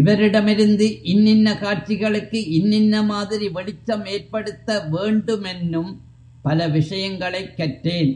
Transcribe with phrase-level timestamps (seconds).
[0.00, 6.00] இவரிடமிருந்து இன்னின்ன காட்சிகளுக்கு இன்னின்ன மாதிரி வெளிச்சம் ஏற்படுத்த வேண்டுமென்னும்
[6.42, 8.15] பல விஷயங்களைக் கற்றேன்.